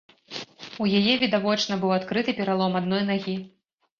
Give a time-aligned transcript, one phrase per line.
[0.85, 3.37] У яе, відавочна, быў адкрыты пералом адной нагі.